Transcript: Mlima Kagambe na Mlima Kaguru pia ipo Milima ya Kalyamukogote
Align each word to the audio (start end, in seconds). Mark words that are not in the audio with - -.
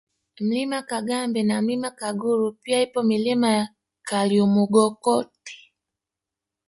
Mlima 0.39 0.79
Kagambe 0.89 1.43
na 1.43 1.61
Mlima 1.61 1.91
Kaguru 1.91 2.51
pia 2.51 2.81
ipo 2.81 3.03
Milima 3.03 3.49
ya 3.51 3.69
Kalyamukogote 4.01 5.73